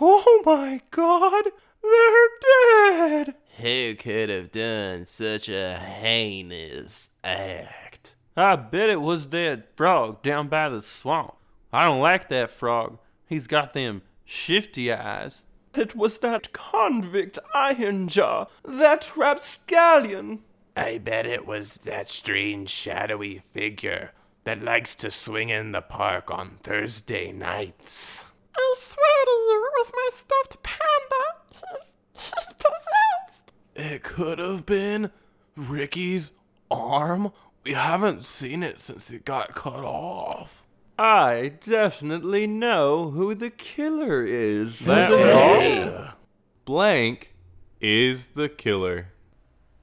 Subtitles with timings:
[0.00, 1.44] Oh my god,
[1.82, 3.34] they're dead!
[3.58, 8.16] Who could have done such a heinous act?
[8.36, 11.34] I bet it was that frog down by the swamp.
[11.72, 12.98] I don't like that frog.
[13.28, 15.42] He's got them shifty eyes.
[15.74, 20.40] It was that convict Ironjaw, that rapscallion.
[20.76, 24.10] I bet it was that strange shadowy figure
[24.42, 28.24] that likes to swing in the park on Thursday nights.
[28.56, 29.43] I swear to you, it
[29.84, 31.24] was my stuffed panda.
[31.50, 33.52] He's, he's possessed.
[33.74, 35.10] It could have been
[35.56, 36.32] Ricky's
[36.70, 37.32] arm.
[37.64, 40.64] We haven't seen it since it got cut off.
[40.98, 44.78] I definitely know who the killer is.
[44.80, 46.12] That Yeah.
[46.64, 47.34] Blank
[47.80, 49.08] is the killer.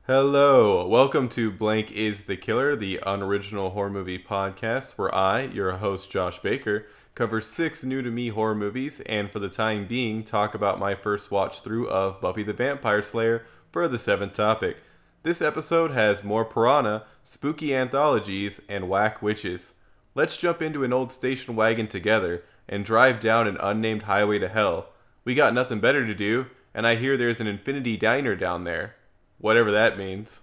[0.07, 5.73] Hello, welcome to Blank is the Killer, the unoriginal horror movie podcast where I, your
[5.73, 10.23] host Josh Baker, cover six new to me horror movies and for the time being
[10.23, 14.77] talk about my first watch through of Buffy the Vampire Slayer for the seventh topic.
[15.23, 19.73] This episode has more piranha, spooky anthologies, and whack witches.
[20.15, 24.49] Let's jump into an old station wagon together and drive down an unnamed highway to
[24.49, 24.89] hell.
[25.23, 28.95] We got nothing better to do, and I hear there's an infinity diner down there.
[29.37, 30.41] Whatever that means.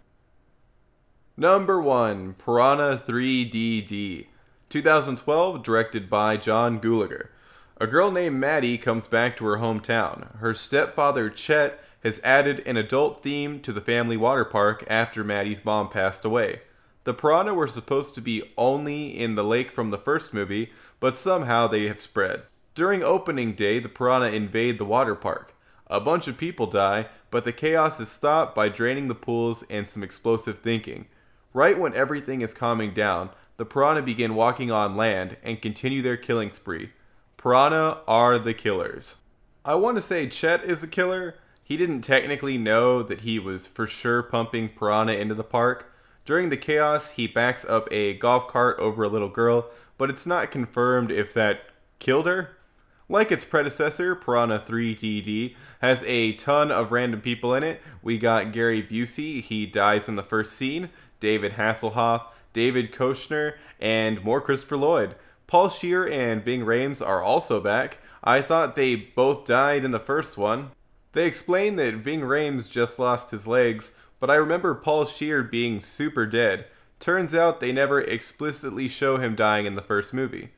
[1.36, 4.26] Number 1 Piranha 3DD.
[4.68, 7.28] 2012, directed by John Gulager.
[7.80, 10.36] A girl named Maddie comes back to her hometown.
[10.38, 15.64] Her stepfather, Chet, has added an adult theme to the family water park after Maddie's
[15.64, 16.62] mom passed away.
[17.04, 21.18] The piranha were supposed to be only in the lake from the first movie, but
[21.18, 22.42] somehow they have spread.
[22.74, 25.54] During opening day, the piranha invade the water park.
[25.86, 29.88] A bunch of people die, but the chaos is stopped by draining the pools and
[29.88, 31.06] some explosive thinking.
[31.54, 36.16] Right when everything is calming down, the piranha begin walking on land and continue their
[36.16, 36.90] killing spree.
[37.36, 39.16] Piranha are the killers.
[39.64, 41.34] I want to say Chet is the killer.
[41.62, 45.92] He didn't technically know that he was for sure pumping piranha into the park.
[46.24, 50.24] During the chaos, he backs up a golf cart over a little girl, but it's
[50.24, 51.62] not confirmed if that
[51.98, 52.56] killed her.
[53.08, 57.80] Like its predecessor, Piranha 3DD has a ton of random people in it.
[58.02, 64.22] We got Gary Busey, he dies in the first scene, David Hasselhoff, David Koechner, and
[64.24, 65.14] more Christopher Lloyd.
[65.46, 67.98] Paul Scheer and Ving Rhames are also back.
[68.22, 70.72] I thought they both died in the first one.
[71.12, 75.80] They explain that Ving Rhames just lost his legs, but I remember Paul Scheer being
[75.80, 76.66] super dead.
[77.00, 80.50] Turns out they never explicitly show him dying in the first movie.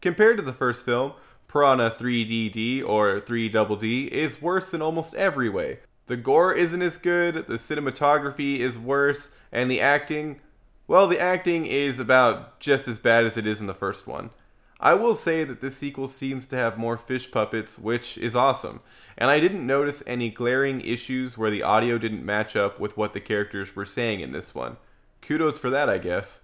[0.00, 1.14] Compared to the first film,
[1.48, 5.78] Piranha 3DD or 3 Double D is worse in almost every way.
[6.06, 10.40] The gore isn't as good, the cinematography is worse, and the acting,
[10.88, 14.30] well, the acting is about just as bad as it is in the first one.
[14.78, 18.80] I will say that this sequel seems to have more fish puppets, which is awesome.
[19.16, 23.14] And I didn't notice any glaring issues where the audio didn't match up with what
[23.14, 24.76] the characters were saying in this one.
[25.22, 26.40] Kudos for that, I guess.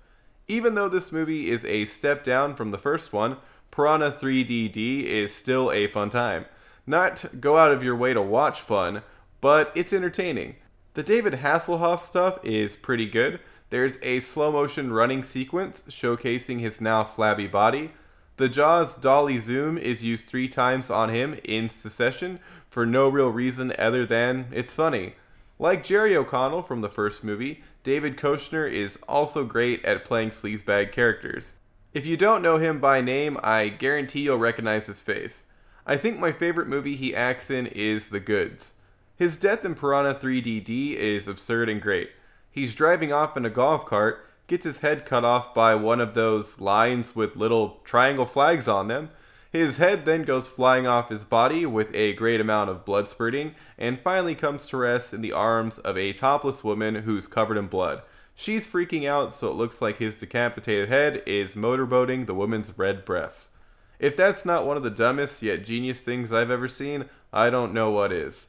[0.48, 3.36] Even though this movie is a step down from the first one,
[3.70, 6.46] Piranha 3DD is still a fun time.
[6.86, 9.02] Not go out of your way to watch fun,
[9.40, 10.56] but it's entertaining.
[10.94, 13.40] The David Hasselhoff stuff is pretty good.
[13.72, 17.92] There's a slow motion running sequence showcasing his now flabby body.
[18.36, 22.38] The Jaws dolly zoom is used three times on him in succession
[22.68, 25.14] for no real reason other than it's funny.
[25.58, 30.92] Like Jerry O'Connell from the first movie, David Koechner is also great at playing sleazebag
[30.92, 31.54] characters.
[31.94, 35.46] If you don't know him by name, I guarantee you'll recognize his face.
[35.86, 38.74] I think my favorite movie he acts in is The Goods.
[39.16, 42.10] His death in Piranha 3DD is absurd and great.
[42.52, 46.12] He's driving off in a golf cart, gets his head cut off by one of
[46.12, 49.08] those lines with little triangle flags on them.
[49.50, 53.54] His head then goes flying off his body with a great amount of blood spurting,
[53.78, 57.68] and finally comes to rest in the arms of a topless woman who's covered in
[57.68, 58.02] blood.
[58.34, 63.04] She's freaking out, so it looks like his decapitated head is motorboating the woman's red
[63.04, 63.50] breasts.
[63.98, 67.72] If that's not one of the dumbest yet genius things I've ever seen, I don't
[67.72, 68.48] know what is.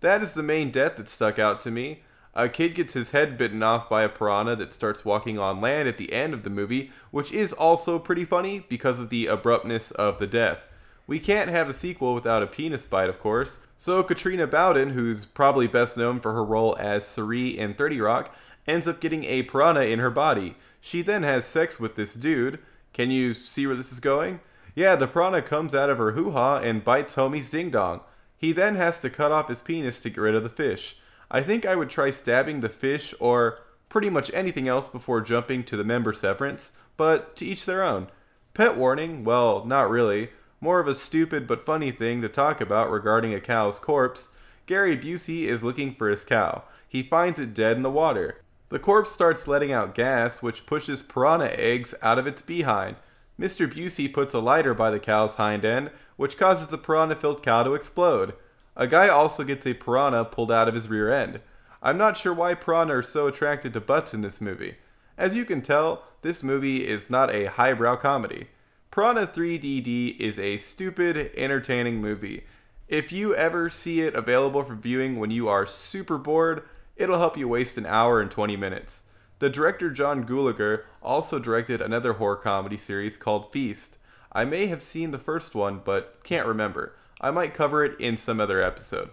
[0.00, 2.02] That is the main death that stuck out to me.
[2.34, 5.86] A kid gets his head bitten off by a piranha that starts walking on land
[5.86, 9.90] at the end of the movie, which is also pretty funny because of the abruptness
[9.90, 10.60] of the death.
[11.06, 15.26] We can't have a sequel without a penis bite, of course, so Katrina Bowden, who's
[15.26, 18.34] probably best known for her role as Cerie in 30 Rock,
[18.66, 20.54] ends up getting a piranha in her body.
[20.80, 22.60] She then has sex with this dude.
[22.94, 24.40] Can you see where this is going?
[24.74, 28.00] Yeah, the piranha comes out of her hoo ha and bites homie's ding dong.
[28.38, 30.96] He then has to cut off his penis to get rid of the fish.
[31.32, 33.58] I think I would try stabbing the fish or
[33.88, 38.08] pretty much anything else before jumping to the member severance, but to each their own.
[38.52, 40.28] Pet warning, well, not really.
[40.60, 44.28] more of a stupid but funny thing to talk about regarding a cow's corpse,
[44.66, 46.62] Gary Busey is looking for his cow.
[46.86, 48.42] He finds it dead in the water.
[48.68, 52.96] The corpse starts letting out gas, which pushes piranha eggs out of its behind.
[53.40, 53.66] Mr.
[53.66, 57.62] Busey puts a lighter by the cow's hind end, which causes the piranha filled cow
[57.62, 58.34] to explode.
[58.76, 61.40] A guy also gets a piranha pulled out of his rear end.
[61.82, 64.76] I'm not sure why piranha are so attracted to butts in this movie.
[65.18, 68.48] As you can tell, this movie is not a highbrow comedy.
[68.90, 72.44] Piranha 3DD is a stupid, entertaining movie.
[72.88, 76.62] If you ever see it available for viewing when you are super bored,
[76.96, 79.04] it'll help you waste an hour and 20 minutes.
[79.38, 83.98] The director John Gulager also directed another horror comedy series called Feast.
[84.30, 86.94] I may have seen the first one, but can't remember.
[87.22, 89.10] I might cover it in some other episode.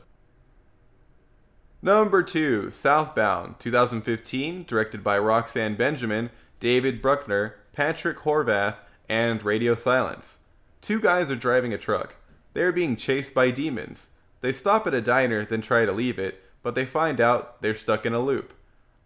[1.81, 6.29] Number 2, Southbound, 2015, directed by Roxanne Benjamin,
[6.59, 10.39] David Bruckner, Patrick Horvath, and Radio Silence.
[10.81, 12.15] Two guys are driving a truck.
[12.53, 14.09] They are being chased by demons.
[14.41, 17.75] They stop at a diner, then try to leave it, but they find out they're
[17.75, 18.53] stuck in a loop.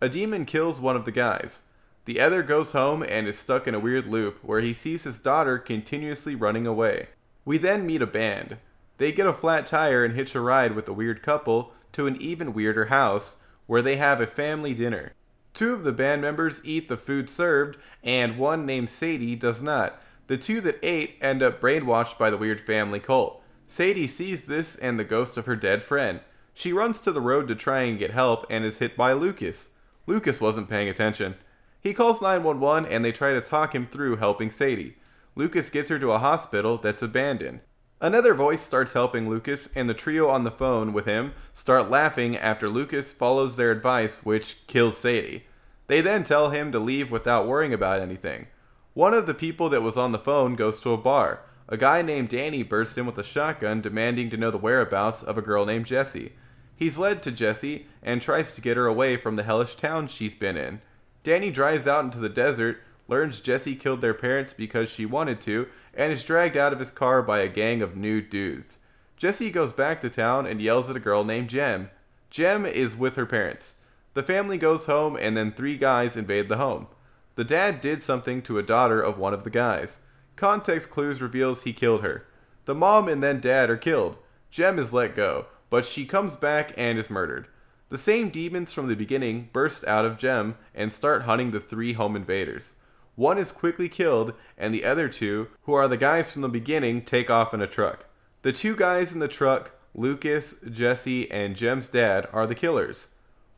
[0.02, 1.62] A demon kills one of the guys.
[2.06, 5.20] The other goes home and is stuck in a weird loop where he sees his
[5.20, 7.10] daughter continuously running away.
[7.46, 8.58] We then meet a band.
[9.04, 12.16] They get a flat tire and hitch a ride with the weird couple to an
[12.22, 13.36] even weirder house
[13.66, 15.12] where they have a family dinner.
[15.54, 20.02] Two of the band members eat the food served, and one named Sadie does not.
[20.28, 23.44] The two that ate end up brainwashed by the weird family cult.
[23.68, 26.22] Sadie sees this and the ghost of her dead friend.
[26.54, 29.72] She runs to the road to try and get help and is hit by Lucas.
[30.08, 31.36] Lucas wasn't paying attention.
[31.82, 34.96] He calls 911 and they try to talk him through helping Sadie.
[35.36, 37.60] Lucas gets her to a hospital that's abandoned.
[38.04, 42.36] Another voice starts helping Lucas, and the trio on the phone with him start laughing
[42.36, 45.46] after Lucas follows their advice, which kills Sadie.
[45.88, 48.48] They then tell him to leave without worrying about anything.
[48.94, 51.44] One of the people that was on the phone goes to a bar.
[51.70, 55.38] A guy named Danny bursts in with a shotgun demanding to know the whereabouts of
[55.38, 56.34] a girl named Jessie.
[56.76, 60.36] He's led to Jessie and tries to get her away from the hellish town she's
[60.36, 60.82] been in.
[61.24, 65.68] Danny drives out into the desert, learns Jesse killed their parents because she wanted to,
[65.94, 68.80] and is dragged out of his car by a gang of nude dudes.
[69.18, 71.90] Jesse goes back to town and yells at a girl named Jem.
[72.30, 73.76] Jem is with her parents.
[74.14, 76.88] The family goes home and then three guys invade the home.
[77.36, 80.00] The dad did something to a daughter of one of the guys.
[80.36, 82.26] Context clues reveals he killed her.
[82.66, 84.18] The mom and then dad are killed.
[84.52, 87.48] Jem is let go, but she comes back and is murdered.
[87.90, 91.94] The same demons from the beginning burst out of Jem and start hunting the three
[91.94, 92.76] home invaders.
[93.16, 97.04] One is quickly killed, and the other two, who are the guys from the beginning,
[97.04, 98.06] take off in a truck.
[98.42, 103.10] The two guys in the truck, Lucas, Jesse, and Jem's dad, are the killers.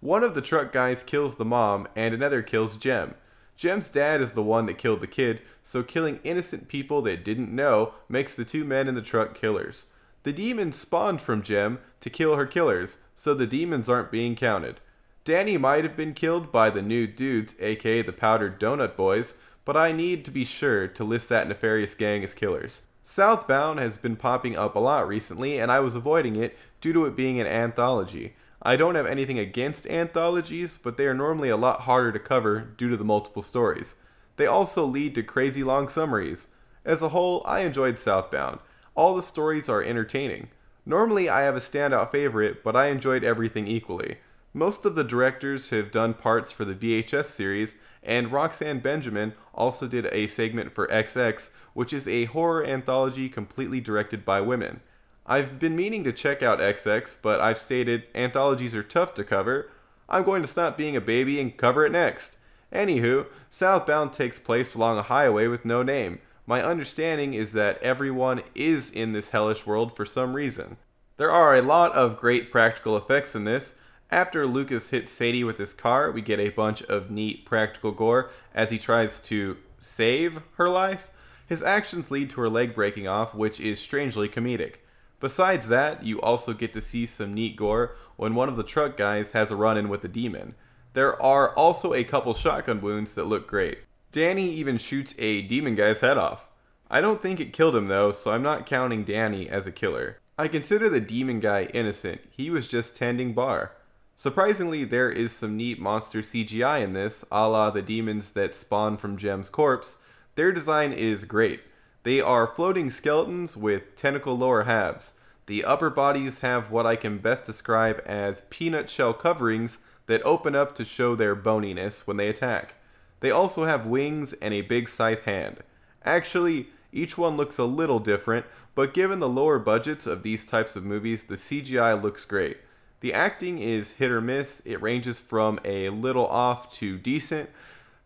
[0.01, 3.15] One of the truck guys kills the mom, and another kills Jem.
[3.55, 7.55] Jem's dad is the one that killed the kid, so killing innocent people that didn't
[7.55, 9.85] know makes the two men in the truck killers.
[10.23, 14.81] The demons spawned from Jem to kill her killers, so the demons aren't being counted.
[15.25, 19.33] Danny might have been killed by the new dudes, aka the powdered donut boys,
[19.65, 22.83] but I need to be sure to list that nefarious gang as killers.
[23.01, 27.05] Southbound has been popping up a lot recently, and I was avoiding it due to
[27.05, 28.35] it being an anthology.
[28.61, 32.59] I don't have anything against anthologies, but they are normally a lot harder to cover
[32.59, 33.95] due to the multiple stories.
[34.37, 36.49] They also lead to crazy long summaries.
[36.85, 38.59] As a whole, I enjoyed Southbound.
[38.93, 40.49] All the stories are entertaining.
[40.85, 44.17] Normally, I have a standout favorite, but I enjoyed everything equally.
[44.55, 49.85] Most of the directors have done parts for the VHS series, and Roxanne Benjamin also
[49.85, 54.79] did a segment for XX, which is a horror anthology completely directed by women.
[55.25, 59.69] I've been meaning to check out XX, but I've stated anthologies are tough to cover.
[60.07, 62.37] I'm going to stop being a baby and cover it next.
[62.71, 66.19] Anywho, Southbound takes place along a highway with no name.
[66.47, 70.77] My understanding is that everyone is in this hellish world for some reason.
[71.17, 73.73] There are a lot of great practical effects in this,
[74.15, 78.29] after Lucas hits Sadie with his car, we get a bunch of neat practical gore
[78.53, 81.11] as he tries to save her life.
[81.45, 84.75] His actions lead to her leg breaking off, which is strangely comedic.
[85.19, 88.95] Besides that, you also get to see some neat gore when one of the truck
[88.95, 90.55] guys has a run in with a demon.
[90.93, 93.79] There are also a couple shotgun wounds that look great.
[94.13, 96.47] Danny even shoots a demon guy's head off.
[96.89, 100.19] I don't think it killed him though, so I'm not counting Danny as a killer.
[100.37, 103.73] I consider the demon guy innocent, he was just tending bar.
[104.15, 108.97] Surprisingly, there is some neat monster CGI in this, a la the demons that spawn
[108.97, 109.97] from Jem's corpse.
[110.35, 111.61] Their design is great.
[112.03, 115.13] They are floating skeletons with tentacle lower halves.
[115.47, 120.55] The upper bodies have what I can best describe as peanut shell coverings that open
[120.55, 122.75] up to show their boniness when they attack.
[123.19, 125.57] They also have wings and a big scythe hand.
[126.03, 130.77] Actually, Each one looks a little different, but given the lower budgets of these types
[130.77, 132.57] of movies, the CGI looks great.
[133.05, 137.51] The acting is hit or miss, it ranges from a little off to decent.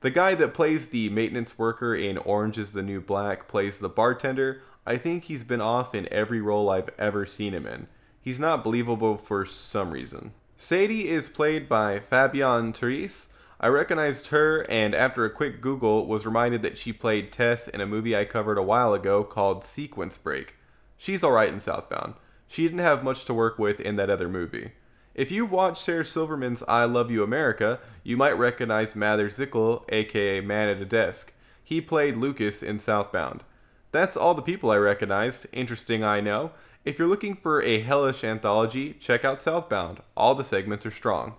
[0.01, 3.87] The guy that plays the maintenance worker in Orange is the New Black plays the
[3.87, 4.61] bartender.
[4.85, 7.87] I think he's been off in every role I've ever seen him in.
[8.21, 10.33] He's not believable for some reason.
[10.57, 13.27] Sadie is played by Fabienne Therese.
[13.57, 17.79] I recognized her and after a quick Google was reminded that she played Tess in
[17.79, 20.55] a movie I covered a while ago called Sequence Break.
[20.97, 22.15] She's alright in Southbound.
[22.49, 24.73] She didn't have much to work with in that other movie.
[25.15, 30.41] If you've watched Sarah Silverman's I Love You America, you might recognize Mather Zickel, aka
[30.41, 31.33] Man at a Desk.
[31.63, 33.43] He played Lucas in Southbound.
[33.91, 35.47] That's all the people I recognized.
[35.51, 36.51] Interesting, I know.
[36.85, 39.99] If you're looking for a hellish anthology, check out Southbound.
[40.15, 41.35] All the segments are strong.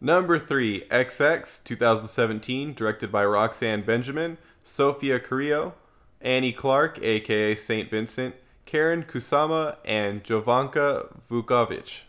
[0.00, 5.74] Number 3, XX, 2017, directed by Roxanne Benjamin, Sofia Carrillo,
[6.20, 7.90] Annie Clark, aka St.
[7.90, 8.34] Vincent,
[8.70, 12.02] Karyn Kusama, and Jovanka Vukovic.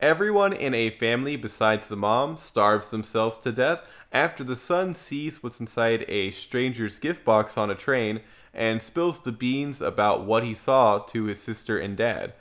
[0.00, 3.78] Everyone in a family besides the mom starves themselves to death
[4.10, 8.22] after the son sees what's inside a stranger's gift box on a train
[8.52, 12.32] and spills the beans about what he saw to his sister and dad.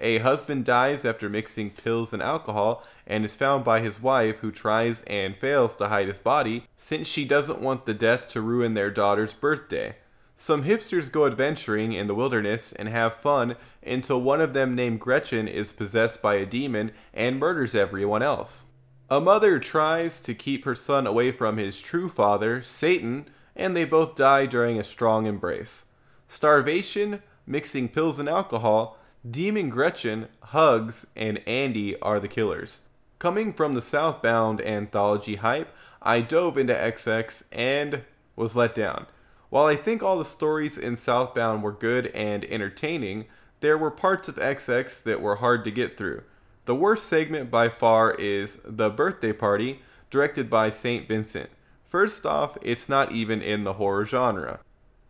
[0.00, 4.52] A husband dies after mixing pills and alcohol and is found by his wife, who
[4.52, 8.74] tries and fails to hide his body since she doesn't want the death to ruin
[8.74, 9.96] their daughter's birthday.
[10.42, 14.98] Some hipsters go adventuring in the wilderness and have fun until one of them, named
[14.98, 18.64] Gretchen, is possessed by a demon and murders everyone else.
[19.10, 23.84] A mother tries to keep her son away from his true father, Satan, and they
[23.84, 25.84] both die during a strong embrace.
[26.26, 28.96] Starvation, mixing pills and alcohol,
[29.30, 32.80] Demon Gretchen, Hugs, and Andy are the killers.
[33.18, 35.68] Coming from the Southbound anthology hype,
[36.00, 38.04] I dove into XX and
[38.36, 39.04] was let down.
[39.50, 43.26] While I think all the stories in Southbound were good and entertaining,
[43.58, 46.22] there were parts of XX that were hard to get through.
[46.66, 51.08] The worst segment by far is The Birthday Party, directed by St.
[51.08, 51.50] Vincent.
[51.84, 54.60] First off, it's not even in the horror genre.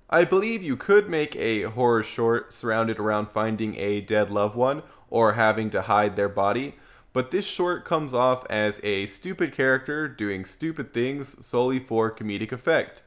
[0.09, 4.83] I believe you could make a horror short surrounded around finding a dead loved one
[5.11, 6.77] or having to hide their body,
[7.13, 12.53] but this short comes off as a stupid character doing stupid things solely for comedic
[12.53, 13.03] effect.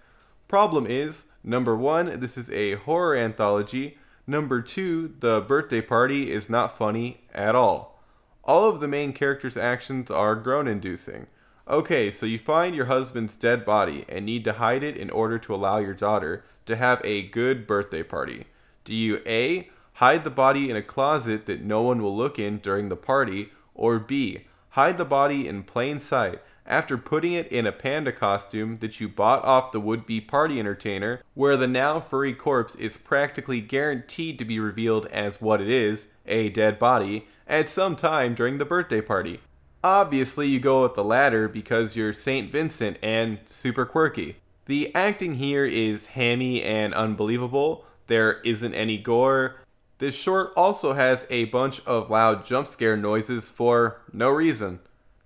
[0.54, 3.98] Problem is, number one, this is a horror anthology.
[4.28, 8.00] Number two, the birthday party is not funny at all.
[8.44, 11.26] All of the main characters' actions are groan inducing.
[11.68, 15.40] Okay, so you find your husband's dead body and need to hide it in order
[15.40, 18.46] to allow your daughter to have a good birthday party.
[18.86, 19.72] Do you A.
[19.94, 23.50] Hide the body in a closet that no one will look in during the party,
[23.74, 24.46] or B.
[24.70, 29.10] Hide the body in plain sight after putting it in a panda costume that you
[29.10, 34.40] bought off the would be party entertainer, where the now furry corpse is practically guaranteed
[34.40, 38.66] to be revealed as what it is a dead body at some time during the
[38.66, 39.40] birthday party.
[39.84, 42.50] Obviously, you go with the latter because you're St.
[42.52, 44.38] Vincent and super quirky.
[44.66, 47.86] The acting here is hammy and unbelievable.
[48.08, 49.58] There isn't any gore.
[49.98, 54.80] This short also has a bunch of loud jump scare noises for no reason.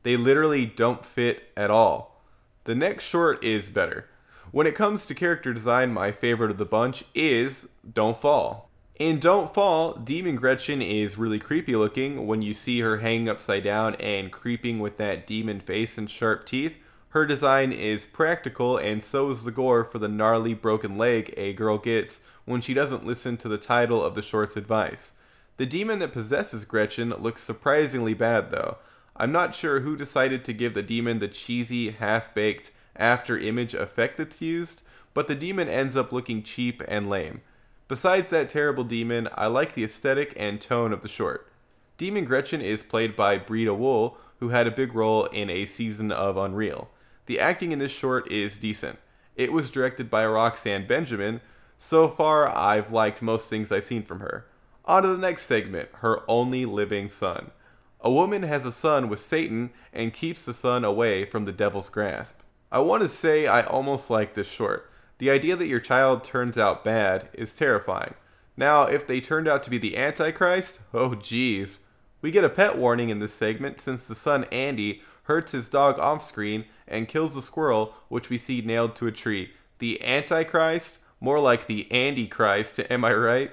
[0.07, 2.21] They literally don't fit at all.
[2.63, 4.07] The next short is better.
[4.51, 8.69] When it comes to character design, my favorite of the bunch is Don't Fall.
[8.95, 13.65] In Don't Fall, Demon Gretchen is really creepy looking when you see her hanging upside
[13.65, 16.77] down and creeping with that demon face and sharp teeth.
[17.09, 21.51] Her design is practical, and so is the gore for the gnarly broken leg a
[21.51, 25.15] girl gets when she doesn't listen to the title of the short's advice.
[25.57, 28.77] The demon that possesses Gretchen looks surprisingly bad, though.
[29.17, 33.73] I'm not sure who decided to give the demon the cheesy, half baked, after image
[33.73, 34.83] effect that's used,
[35.13, 37.41] but the demon ends up looking cheap and lame.
[37.87, 41.51] Besides that terrible demon, I like the aesthetic and tone of the short.
[41.97, 46.11] Demon Gretchen is played by Breeda Wool, who had a big role in a season
[46.11, 46.89] of Unreal.
[47.25, 48.99] The acting in this short is decent.
[49.35, 51.41] It was directed by Roxanne Benjamin.
[51.79, 54.45] So far, I've liked most things I've seen from her.
[54.85, 57.51] On to the next segment her only living son.
[58.01, 61.89] A woman has a son with Satan and keeps the son away from the devil's
[61.89, 62.39] grasp.
[62.71, 64.91] I want to say I almost like this short.
[65.17, 68.13] The idea that your child turns out bad is terrifying.
[68.55, 71.79] Now, if they turned out to be the Antichrist, oh geez.
[72.21, 75.99] We get a pet warning in this segment since the son Andy hurts his dog
[75.99, 79.51] off screen and kills the squirrel, which we see nailed to a tree.
[79.79, 80.99] The Antichrist?
[81.19, 83.51] More like the Andy Christ, am I right?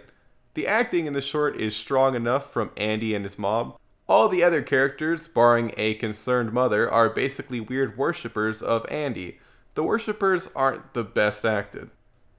[0.53, 3.75] The acting in the short is strong enough from Andy and his mom.
[4.07, 9.39] All the other characters, barring a concerned mother, are basically weird worshippers of Andy,
[9.75, 11.91] the worshippers aren't the best acted.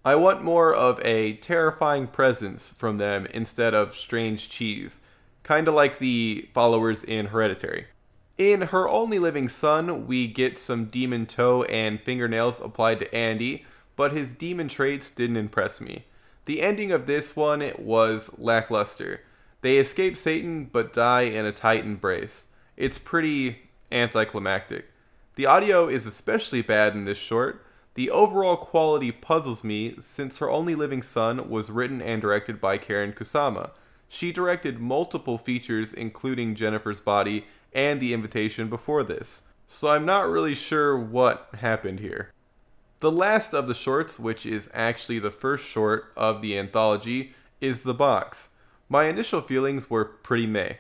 [0.05, 5.01] I want more of a terrifying presence from them instead of strange cheese,
[5.43, 7.87] kinda like the followers in Hereditary.
[8.37, 13.65] In Her Only Living Son, we get some demon toe and fingernails applied to Andy,
[13.95, 16.05] but his demon traits didn't impress me.
[16.45, 19.21] The ending of this one was lackluster.
[19.65, 22.49] They escape Satan but die in a tight embrace.
[22.77, 24.91] It's pretty anticlimactic.
[25.37, 27.65] The audio is especially bad in this short.
[27.95, 32.77] The overall quality puzzles me since Her Only Living Son was written and directed by
[32.77, 33.71] Karyn Kusama.
[34.07, 40.29] She directed multiple features, including Jennifer's Body and The Invitation before this, so I'm not
[40.29, 42.29] really sure what happened here.
[42.99, 47.81] The last of the shorts, which is actually the first short of the anthology, is
[47.81, 48.49] The Box.
[48.87, 50.73] My initial feelings were pretty meh.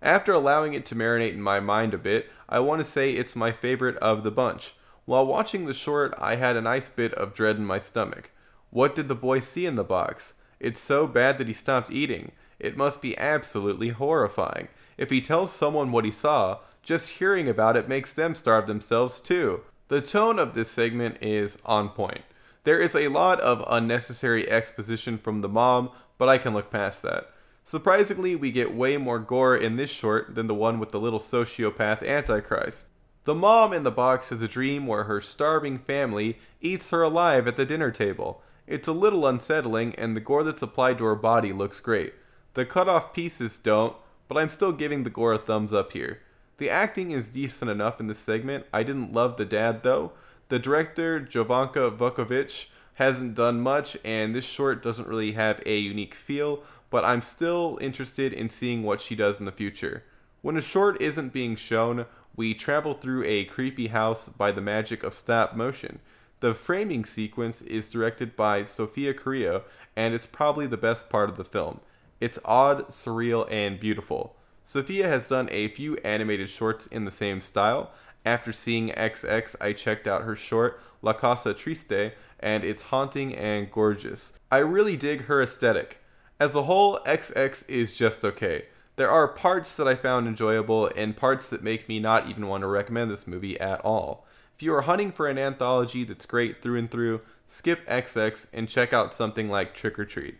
[0.00, 3.34] After allowing it to marinate in my mind a bit, I want to say it's
[3.34, 4.74] my favorite of the bunch.
[5.04, 8.30] While watching the short, I had a nice bit of dread in my stomach.
[8.70, 10.34] What did the boy see in the box?
[10.60, 12.32] It's so bad that he stopped eating.
[12.60, 14.68] It must be absolutely horrifying.
[14.96, 19.20] If he tells someone what he saw, just hearing about it makes them starve themselves
[19.20, 19.62] too.
[19.88, 22.22] The tone of this segment is on point.
[22.62, 27.02] There is a lot of unnecessary exposition from the mom, but I can look past
[27.02, 27.30] that.
[27.70, 31.20] Surprisingly, we get way more gore in this short than the one with the little
[31.20, 32.86] sociopath Antichrist.
[33.22, 37.46] The mom in the box has a dream where her starving family eats her alive
[37.46, 38.42] at the dinner table.
[38.66, 42.14] It's a little unsettling, and the gore that's applied to her body looks great.
[42.54, 43.94] The cut off pieces don't,
[44.26, 46.18] but I'm still giving the gore a thumbs up here.
[46.58, 48.66] The acting is decent enough in this segment.
[48.74, 50.10] I didn't love the dad though.
[50.48, 56.14] The director, Jovanka Vukovic, hasn't done much, and this short doesn't really have a unique
[56.14, 60.02] feel, but I'm still interested in seeing what she does in the future.
[60.42, 62.06] When a short isn't being shown,
[62.36, 66.00] we travel through a creepy house by the magic of stop motion.
[66.40, 71.36] The framing sequence is directed by Sofia Carrillo, and it's probably the best part of
[71.36, 71.80] the film.
[72.18, 74.36] It's odd, surreal, and beautiful.
[74.64, 77.90] Sofia has done a few animated shorts in the same style.
[78.24, 83.70] After seeing XX, I checked out her short, La Casa Triste, and it's haunting and
[83.70, 84.32] gorgeous.
[84.50, 85.99] I really dig her aesthetic.
[86.40, 88.64] As a whole, XX is just okay.
[88.96, 92.62] There are parts that I found enjoyable and parts that make me not even want
[92.62, 94.26] to recommend this movie at all.
[94.56, 98.70] If you are hunting for an anthology that's great through and through, skip XX and
[98.70, 100.38] check out something like Trick or Treat.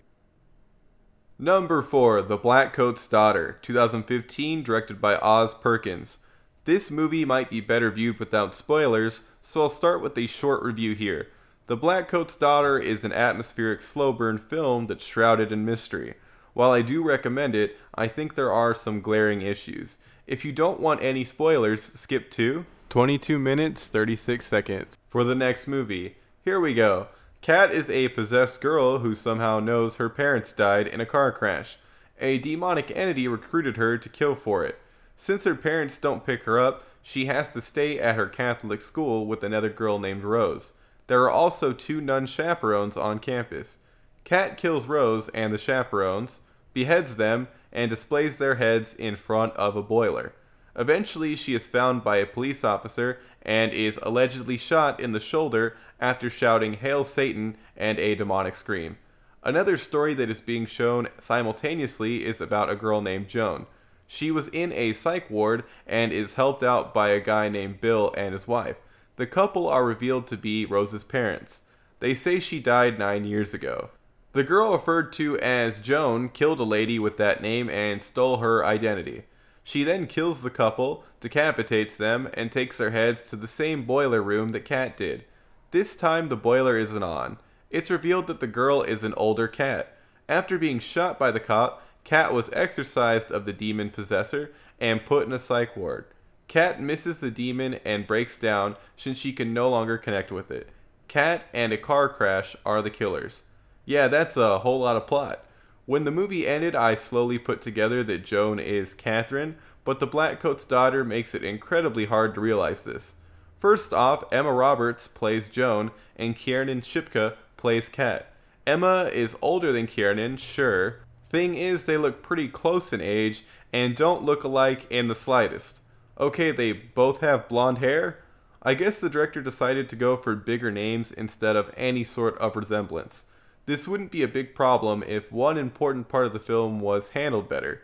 [1.38, 6.18] Number 4, The Black Coat's Daughter, 2015, directed by Oz Perkins.
[6.64, 10.94] This movie might be better viewed without spoilers, so I'll start with a short review
[10.94, 11.28] here.
[11.70, 16.14] The Black Coat's Daughter is an atmospheric slow burn film that's shrouded in mystery.
[16.52, 19.98] While I do recommend it, I think there are some glaring issues.
[20.26, 25.68] If you don't want any spoilers, skip to 22 minutes 36 seconds for the next
[25.68, 26.16] movie.
[26.44, 27.06] Here we go.
[27.40, 31.76] Kat is a possessed girl who somehow knows her parents died in a car crash.
[32.18, 34.80] A demonic entity recruited her to kill for it.
[35.16, 39.24] Since her parents don't pick her up, she has to stay at her Catholic school
[39.24, 40.72] with another girl named Rose.
[41.10, 43.78] There are also two nun chaperones on campus.
[44.22, 46.42] Kat kills Rose and the chaperones,
[46.72, 50.34] beheads them, and displays their heads in front of a boiler.
[50.76, 55.76] Eventually, she is found by a police officer and is allegedly shot in the shoulder
[56.00, 58.96] after shouting Hail Satan and a demonic scream.
[59.42, 63.66] Another story that is being shown simultaneously is about a girl named Joan.
[64.06, 68.14] She was in a psych ward and is helped out by a guy named Bill
[68.16, 68.76] and his wife.
[69.20, 71.64] The couple are revealed to be Rose's parents.
[71.98, 73.90] They say she died nine years ago.
[74.32, 78.64] The girl referred to as Joan killed a lady with that name and stole her
[78.64, 79.24] identity.
[79.62, 84.22] She then kills the couple, decapitates them, and takes their heads to the same boiler
[84.22, 85.26] room that Kat did.
[85.70, 87.36] This time the boiler isn't on.
[87.68, 89.94] It's revealed that the girl is an older Kat.
[90.30, 95.26] After being shot by the cop, Kat was exorcised of the demon possessor and put
[95.26, 96.06] in a psych ward.
[96.50, 100.70] Kat misses the demon and breaks down since she can no longer connect with it.
[101.06, 103.44] Kat and a car crash are the killers.
[103.84, 105.46] Yeah, that's a whole lot of plot.
[105.86, 110.64] When the movie ended, I slowly put together that Joan is Catherine, but the Blackcoat's
[110.64, 113.14] daughter makes it incredibly hard to realize this.
[113.60, 118.26] First off, Emma Roberts plays Joan, and Kiernan Shipka plays Kat.
[118.66, 120.96] Emma is older than Kiernan, sure.
[121.28, 125.79] Thing is, they look pretty close in age and don't look alike in the slightest.
[126.20, 128.18] Okay, they both have blonde hair?
[128.62, 132.56] I guess the director decided to go for bigger names instead of any sort of
[132.56, 133.24] resemblance.
[133.64, 137.48] This wouldn't be a big problem if one important part of the film was handled
[137.48, 137.80] better.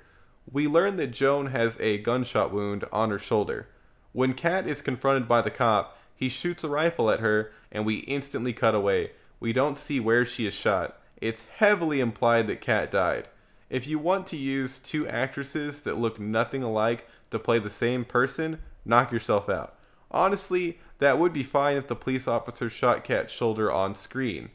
[0.52, 3.68] We learn that Joan has a gunshot wound on her shoulder.
[4.12, 8.00] When Kat is confronted by the cop, he shoots a rifle at her, and we
[8.00, 9.12] instantly cut away.
[9.40, 11.00] We don't see where she is shot.
[11.22, 13.28] It's heavily implied that Kat died.
[13.70, 18.04] If you want to use two actresses that look nothing alike to play the same
[18.04, 19.74] person, knock yourself out.
[20.10, 24.50] Honestly, that would be fine if the police officer shot Kat's shoulder on screen.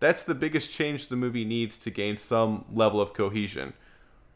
[0.00, 3.74] That's the biggest change the movie needs to gain some level of cohesion.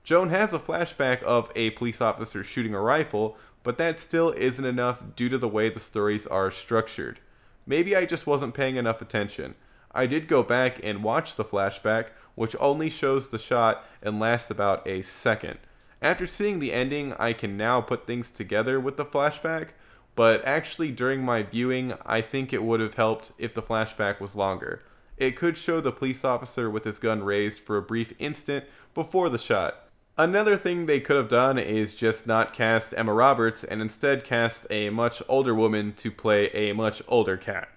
[0.04, 4.64] Joan has a flashback of a police officer shooting a rifle, but that still isn't
[4.64, 7.18] enough due to the way the stories are structured.
[7.66, 9.56] Maybe I just wasn't paying enough attention.
[9.90, 14.50] I did go back and watch the flashback, which only shows the shot and lasts
[14.50, 15.58] about a second.
[16.06, 19.70] After seeing the ending, I can now put things together with the flashback,
[20.14, 24.36] but actually during my viewing, I think it would have helped if the flashback was
[24.36, 24.84] longer.
[25.16, 29.28] It could show the police officer with his gun raised for a brief instant before
[29.28, 29.88] the shot.
[30.16, 34.64] Another thing they could have done is just not cast Emma Roberts and instead cast
[34.70, 37.68] a much older woman to play a much older Kat.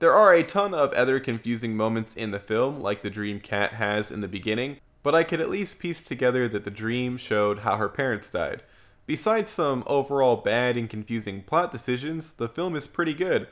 [0.00, 3.72] There are a ton of other confusing moments in the film, like the dream Kat
[3.72, 7.60] has in the beginning, but I could at least piece together that the dream showed
[7.60, 8.64] how her parents died.
[9.06, 13.46] Besides some overall bad and confusing plot decisions, the film is pretty good.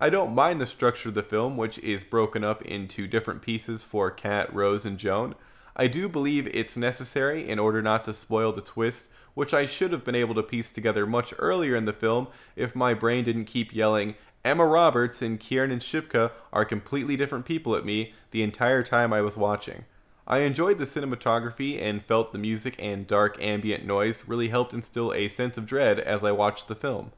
[0.00, 3.82] I don't mind the structure of the film, which is broken up into different pieces
[3.82, 5.34] for Kat, Rose, and Joan.
[5.76, 9.92] I do believe it's necessary in order not to spoil the twist, which I should
[9.92, 13.44] have been able to piece together much earlier in the film if my brain didn't
[13.44, 18.82] keep yelling, Emma Roberts and Kiernan Shipka are completely different people at me the entire
[18.82, 19.84] time I was watching.
[20.26, 25.12] I enjoyed the cinematography and felt the music and dark ambient noise really helped instill
[25.12, 27.12] a sense of dread as I watched the film.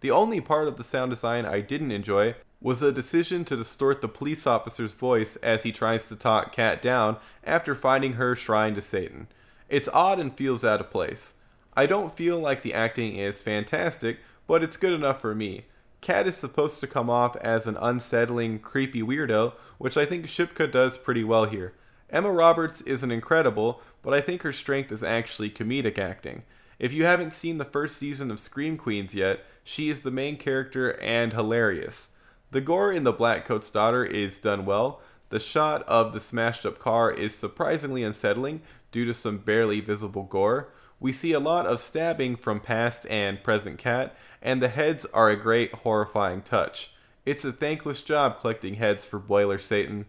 [0.00, 4.00] The only part of the sound design I didn't enjoy was the decision to distort
[4.00, 8.74] the police officer's voice as he tries to talk Kat down after finding her shrine
[8.76, 9.26] to Satan.
[9.68, 11.34] It's odd and feels out of place.
[11.76, 15.64] I don't feel like the acting is fantastic, but it's good enough for me.
[16.00, 20.70] Kat is supposed to come off as an unsettling, creepy weirdo, which I think Shipka
[20.70, 21.72] does pretty well here.
[22.14, 26.44] Emma Roberts isn't incredible, but I think her strength is actually comedic acting.
[26.78, 30.36] If you haven't seen the first season of Scream Queens yet, she is the main
[30.36, 32.10] character and hilarious.
[32.52, 35.00] The gore in The Black Coat's Daughter is done well.
[35.30, 40.22] The shot of the smashed up car is surprisingly unsettling due to some barely visible
[40.22, 40.68] gore.
[41.00, 45.30] We see a lot of stabbing from past and present Kat, and the heads are
[45.30, 46.92] a great horrifying touch.
[47.26, 50.06] It's a thankless job collecting heads for Boiler Satan.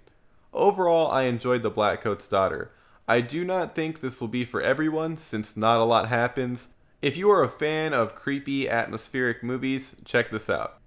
[0.56, 2.72] Overall, I enjoyed The Black Coat's Daughter.
[3.10, 6.70] I do not think this will be for everyone since not a lot happens.
[7.02, 10.80] If you are a fan of creepy, atmospheric movies, check this out.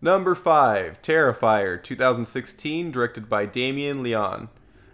[0.00, 4.48] Number 5, Terrifier, 2016, directed by Damien Leone.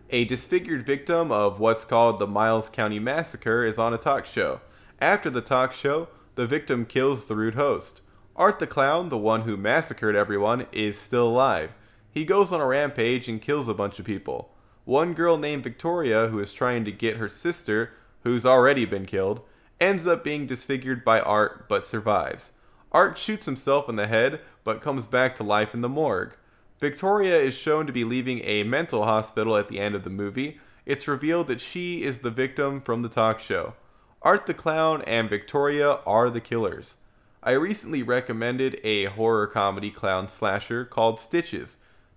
[0.09, 4.63] A disfigured victim of what's called the Miles County Massacre is on a talk show.
[4.99, 8.01] After the talk show, the victim kills the rude host.
[8.35, 11.75] Art the Clown, the one who massacred everyone, is still alive.
[12.17, 14.49] He goes on a rampage and kills a bunch of people.
[14.87, 19.43] One girl named Victoria, who is trying to get her sister, who's already been killed,
[19.79, 22.53] ends up being disfigured by Art but survives.
[22.91, 26.35] Art shoots himself in the head, but comes back to life in the morgue.
[26.81, 30.59] Victoria is shown to be leaving a mental hospital at the end of the movie.
[30.87, 33.75] It's revealed that she is the victim from the talk show.
[34.23, 36.95] Art the Clown and Victoria are the killers.
[37.43, 41.77] I recently recommended a horror comedy clown slasher called Stitches.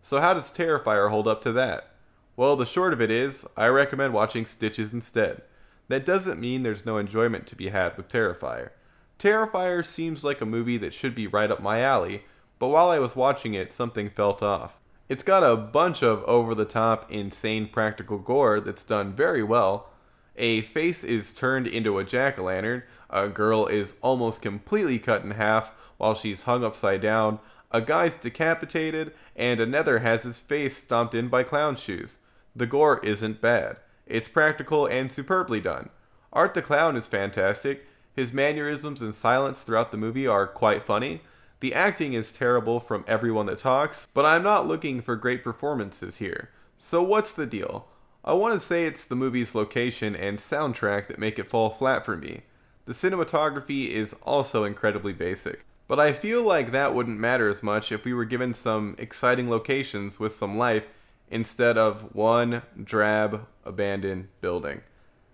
[0.09, 1.91] So, how does Terrifier hold up to that?
[2.35, 5.43] Well, the short of it is, I recommend watching Stitches instead.
[5.87, 8.71] That doesn't mean there's no enjoyment to be had with Terrifier.
[9.19, 12.23] Terrifier seems like a movie that should be right up my alley,
[12.57, 14.79] but while I was watching it, something felt off.
[15.09, 19.91] It's got a bunch of over the top, insane practical gore that's done very well.
[20.37, 25.23] A face is turned into a jack o' lantern, a girl is almost completely cut
[25.23, 27.37] in half while she's hung upside down,
[27.71, 32.19] a guy's decapitated, and another has his face stomped in by clown shoes.
[32.55, 33.77] The gore isn't bad.
[34.05, 35.89] It's practical and superbly done.
[36.33, 41.21] Art the Clown is fantastic, his mannerisms and silence throughout the movie are quite funny.
[41.61, 46.17] The acting is terrible from everyone that talks, but I'm not looking for great performances
[46.17, 46.49] here.
[46.77, 47.87] So what's the deal?
[48.23, 52.05] I want to say it's the movie's location and soundtrack that make it fall flat
[52.05, 52.41] for me.
[52.85, 57.91] The cinematography is also incredibly basic, but I feel like that wouldn't matter as much
[57.91, 60.85] if we were given some exciting locations with some life
[61.29, 64.79] instead of one drab, abandoned building.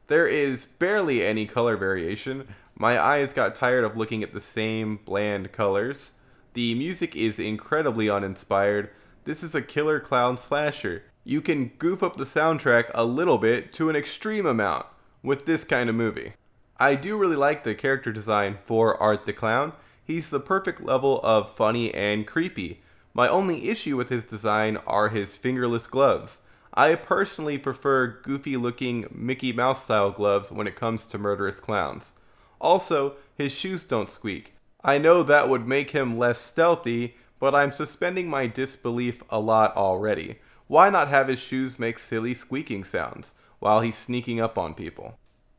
[0.08, 4.98] There is barely any color variation, my eyes got tired of looking at the same
[5.06, 6.14] bland colors.
[6.54, 8.90] The music is incredibly uninspired.
[9.24, 11.04] This is a killer clown slasher.
[11.24, 14.86] You can goof up the soundtrack a little bit to an extreme amount
[15.24, 16.34] with this kind of movie.
[16.78, 19.72] I do really like the character design for Art the Clown.
[20.06, 22.82] He's the perfect level of funny and creepy,
[23.16, 26.42] My only issue with his design are his fingerless gloves.
[26.76, 32.14] I personally prefer goofy looking Mickey Mouse style gloves when it comes to murderous clowns.
[32.62, 34.54] Also, his shoes don't squeak.
[34.84, 39.76] I know that would make him less stealthy, but I'm suspending my disbelief a lot
[39.76, 40.38] already.
[40.68, 45.18] Why not have his shoes make silly squeaking sounds while he's sneaking up on people?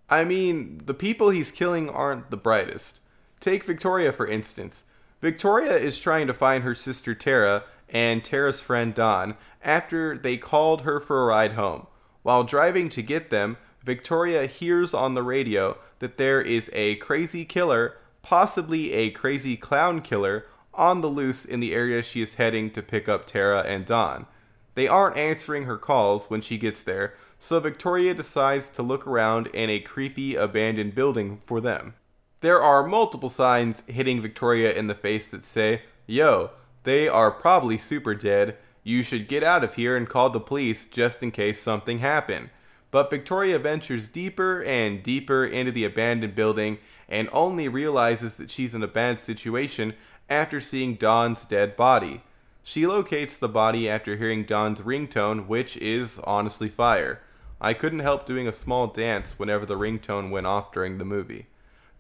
[0.09, 3.01] I mean, the people he's killing aren't the brightest.
[3.47, 4.87] Take Victoria, for instance.
[5.21, 10.81] Victoria is trying to find her sister Tara and Tara's friend Don after they called
[10.81, 11.87] her for a ride home.
[12.25, 17.45] While driving to get them, Victoria hears on the radio that there is a crazy
[17.45, 22.73] killer, possibly a crazy clown killer, on the loose in the area she is heading
[22.73, 24.27] to pick up Tara and Don.
[24.75, 29.47] They aren't answering her calls when she gets there, so Victoria decides to look around
[29.55, 31.95] in a creepy abandoned building for them.
[32.41, 36.51] There are multiple signs hitting Victoria in the face that say, Yo,
[36.85, 38.57] they are probably super dead.
[38.85, 42.51] You should get out of here and call the police just in case something happened.
[42.91, 48.75] But Victoria ventures deeper and deeper into the abandoned building and only realizes that she's
[48.75, 49.95] in a bad situation
[50.29, 52.23] after seeing Don's dead body.
[52.63, 57.21] She locates the body after hearing Don's ringtone, which is honestly fire.
[57.61, 61.47] I couldn't help doing a small dance whenever the ringtone went off during the movie.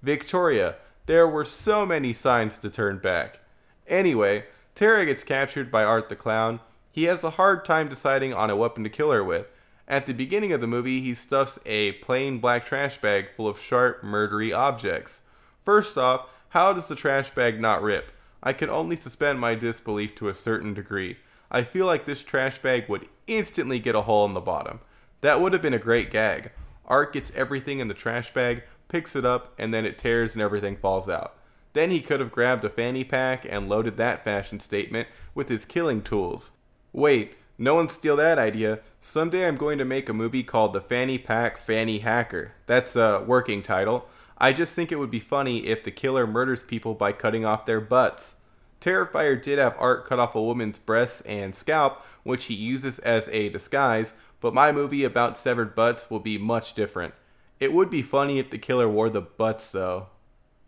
[0.06, 3.40] Victoria, there were so many signs to turn back.
[3.88, 4.44] Anyway,
[4.76, 6.60] Tara gets captured by Art the Clown.
[6.92, 9.48] He has a hard time deciding on a weapon to kill her with.
[9.88, 13.60] At the beginning of the movie, he stuffs a plain black trash bag full of
[13.60, 15.22] sharp, murdery objects.
[15.64, 18.12] First off, how does the trash bag not rip?
[18.44, 21.16] I can only suspend my disbelief to a certain degree.
[21.50, 24.78] I feel like this trash bag would instantly get a hole in the bottom.
[25.22, 26.52] That would have been a great gag.
[26.86, 30.42] Art gets everything in the trash bag, picks it up, and then it tears and
[30.42, 31.34] everything falls out.
[31.72, 35.64] Then he could have grabbed a fanny pack and loaded that fashion statement with his
[35.64, 36.52] killing tools.
[36.92, 38.80] Wait, no one steal that idea.
[39.00, 42.52] Someday I'm going to make a movie called The Fanny Pack Fanny Hacker.
[42.66, 44.08] That's a working title.
[44.38, 47.66] I just think it would be funny if the killer murders people by cutting off
[47.66, 48.36] their butts.
[48.80, 53.28] Terrifier did have Art cut off a woman's breasts and scalp, which he uses as
[53.28, 57.14] a disguise, but my movie about severed butts will be much different.
[57.58, 60.08] It would be funny if the killer wore the butts, though.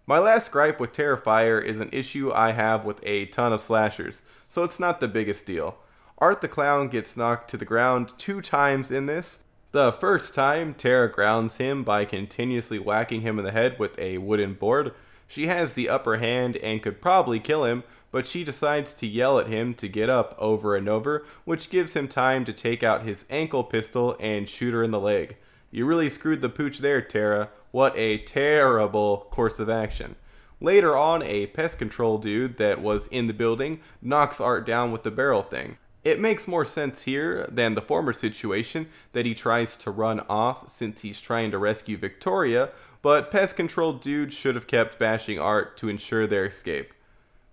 [0.07, 4.23] My last gripe with Terrifier is an issue I have with a ton of slashers,
[4.49, 5.77] so it's not the biggest deal.
[6.17, 9.41] Art the Clown gets knocked to the ground two times in this.
[9.73, 14.17] The first time, Tara grounds him by continuously whacking him in the head with a
[14.17, 14.95] wooden board.
[15.27, 19.39] She has the upper hand and could probably kill him, but she decides to yell
[19.39, 23.03] at him to get up over and over, which gives him time to take out
[23.03, 25.37] his ankle pistol and shoot her in the leg.
[25.71, 27.51] You really screwed the pooch there, Tara.
[27.71, 30.17] What a terrible course of action.
[30.61, 35.03] Later on, a pest control dude that was in the building knocks Art down with
[35.03, 35.77] the barrel thing.
[36.05, 40.69] It makes more sense here than the former situation that he tries to run off
[40.69, 42.71] since he's trying to rescue Victoria,
[43.03, 46.95] but Pest Control Dude should have kept bashing Art to ensure their escape.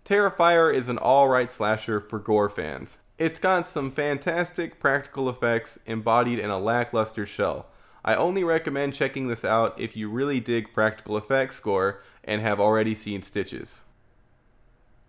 [0.06, 3.00] Terrifier is an alright slasher for gore fans.
[3.18, 7.68] It's got some fantastic practical effects embodied in a lackluster shell.
[8.08, 12.60] I only recommend checking this out if you really dig practical effects score and have
[12.60, 13.82] already seen Stitches.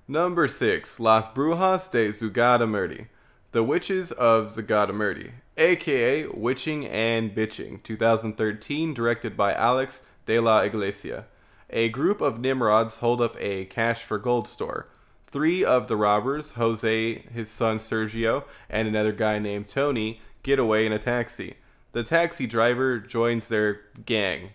[0.09, 3.09] Number 6 Las Brujas de Zugarramurdi.
[3.53, 11.27] The Witches of Zugarramurdi, aka Witching and Bitching, 2013, directed by Alex de la Iglesia.
[11.69, 14.89] A group of Nimrods hold up a cash for gold store.
[15.27, 20.87] Three of the robbers, Jose, his son Sergio, and another guy named Tony, get away
[20.87, 21.57] in a taxi.
[21.97, 24.51] The taxi driver joins their gang.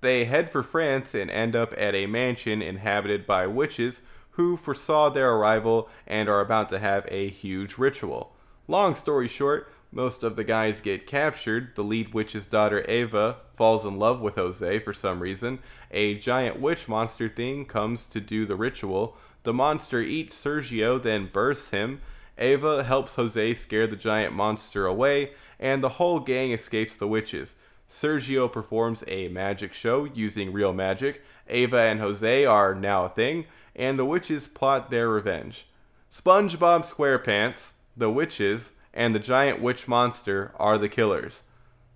[0.00, 5.08] They head for France and end up at a mansion inhabited by witches who foresaw
[5.08, 8.32] their arrival and are about to have a huge ritual.
[8.66, 11.76] Long story short, most of the guys get captured.
[11.76, 15.60] The lead witch's daughter, Ava, falls in love with Jose for some reason.
[15.92, 19.16] A giant witch monster thing comes to do the ritual.
[19.44, 22.00] The monster eats Sergio, then bursts him.
[22.36, 27.54] Ava helps Jose scare the giant monster away, and the whole gang escapes the witches.
[27.88, 31.22] Sergio performs a magic show using real magic.
[31.48, 33.46] Ava and Jose are now a thing,
[33.76, 35.68] and the witches plot their revenge.
[36.10, 41.42] SpongeBob SquarePants the witches, and the giant witch monster are the killers.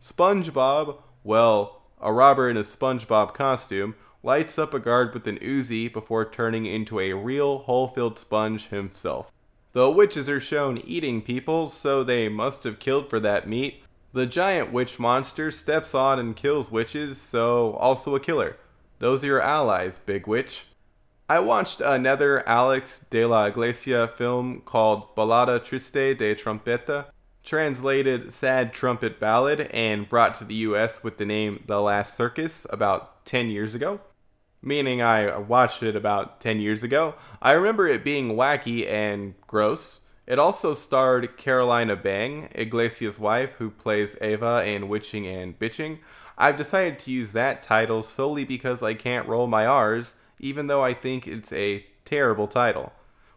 [0.00, 5.92] SpongeBob, well, a robber in a SpongeBob costume, lights up a guard with an Uzi
[5.92, 9.32] before turning into a real hole filled sponge himself.
[9.74, 13.82] The witches are shown eating people, so they must have killed for that meat.
[14.12, 18.56] The giant witch monster steps on and kills witches, so also a killer.
[19.00, 20.66] Those are your allies, Big Witch.
[21.28, 27.06] I watched another Alex de la Iglesia film called Balada Triste de Trompeta,
[27.42, 32.64] translated Sad Trumpet Ballad, and brought to the US with the name The Last Circus
[32.70, 33.98] about 10 years ago.
[34.66, 37.16] Meaning I watched it about 10 years ago.
[37.42, 40.00] I remember it being wacky and gross.
[40.26, 45.98] It also starred Carolina Bang, Iglesias' wife, who plays Eva in Witching and Bitching.
[46.38, 50.82] I've decided to use that title solely because I can't roll my R's, even though
[50.82, 52.94] I think it's a terrible title.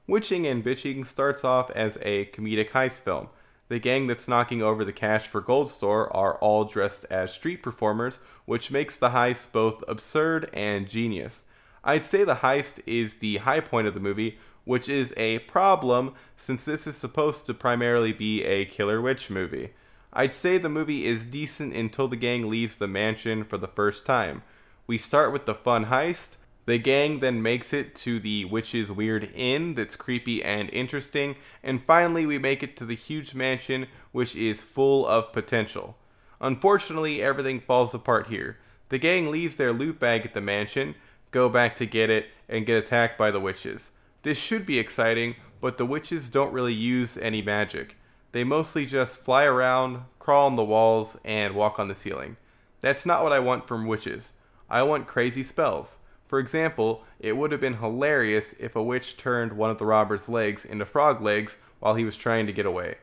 [0.08, 3.28] Witching and Bitching starts off as a comedic heist film.
[3.70, 7.62] The gang that's knocking over the cash for Gold Store are all dressed as street
[7.62, 11.44] performers, which makes the heist both absurd and genius.
[11.84, 16.14] I'd say the heist is the high point of the movie, which is a problem
[16.36, 19.72] since this is supposed to primarily be a killer witch movie.
[20.14, 24.06] I'd say the movie is decent until the gang leaves the mansion for the first
[24.06, 24.44] time.
[24.86, 26.38] We start with the fun heist.
[26.68, 31.82] The gang then makes it to the witch's weird inn that's creepy and interesting, and
[31.82, 35.96] finally we make it to the huge mansion which is full of potential.
[36.42, 38.58] Unfortunately, everything falls apart here.
[38.90, 40.96] The gang leaves their loot bag at the mansion,
[41.32, 43.92] go back to get it, and get attacked by the witches.
[44.24, 47.96] This should be exciting, but the witches don't really use any magic.
[48.34, 52.36] They mostly just fly around, crawl on the walls, and walk on the ceiling.
[52.82, 54.34] That's not what I want from witches.
[54.70, 56.00] I want crazy spells.
[56.28, 60.28] For example, it would have been hilarious if a witch turned one of the robber's
[60.28, 62.96] legs into frog legs while he was trying to get away.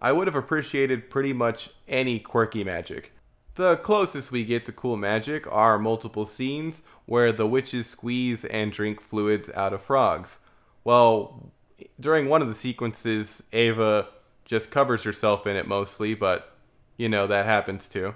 [0.00, 3.12] I would have appreciated pretty much any quirky magic.
[3.54, 8.72] The closest we get to cool magic are multiple scenes where the witches squeeze and
[8.72, 10.40] drink fluids out of frogs.
[10.82, 11.52] Well,
[12.00, 14.08] during one of the sequences, Ava
[14.44, 16.56] just covers herself in it mostly, but
[16.96, 18.14] you know, that happens too.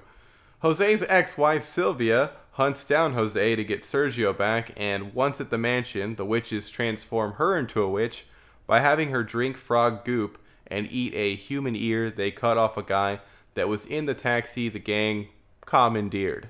[0.63, 5.59] Jose's ex wife Sylvia hunts down Jose to get Sergio back, and once at the
[5.59, 8.25] mansion, the witches transform her into a witch
[8.67, 12.83] by having her drink frog goop and eat a human ear they cut off a
[12.83, 13.21] guy
[13.57, 15.29] that was in the taxi the gang
[15.67, 16.49] commandeered.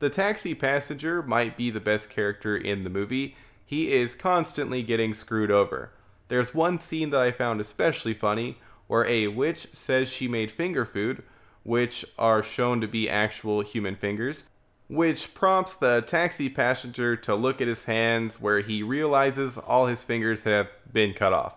[0.00, 3.36] The taxi passenger might be the best character in the movie.
[3.64, 5.92] He is constantly getting screwed over.
[6.26, 10.84] There's one scene that I found especially funny where a witch says she made finger
[10.84, 11.22] food,
[11.62, 14.44] which are shown to be actual human fingers,
[14.88, 20.02] which prompts the taxi passenger to look at his hands where he realizes all his
[20.02, 21.56] fingers have been cut off.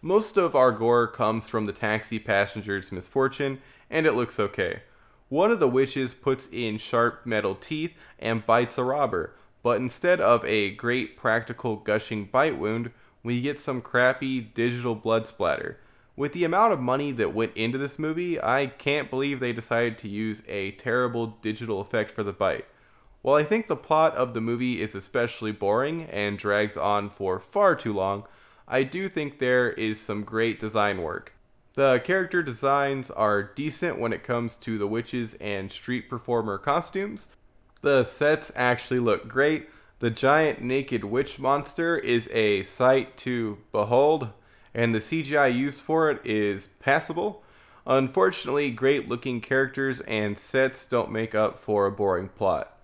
[0.00, 3.60] Most of our gore comes from the taxi passenger's misfortune,
[3.90, 4.82] and it looks okay.
[5.28, 10.20] One of the witches puts in sharp metal teeth and bites a robber, but instead
[10.20, 12.92] of a great practical gushing bite wound,
[13.24, 15.80] we get some crappy digital blood splatter.
[16.18, 19.98] With the amount of money that went into this movie, I can't believe they decided
[19.98, 22.64] to use a terrible digital effect for the bite.
[23.22, 27.38] While I think the plot of the movie is especially boring and drags on for
[27.38, 28.26] far too long,
[28.66, 31.34] I do think there is some great design work.
[31.74, 37.28] The character designs are decent when it comes to the witches and street performer costumes.
[37.82, 39.68] The sets actually look great.
[40.00, 44.30] The giant naked witch monster is a sight to behold,
[44.74, 47.42] and the CGI used for it is passable.
[47.86, 52.76] Unfortunately, great looking characters and sets don't make up for a boring plot.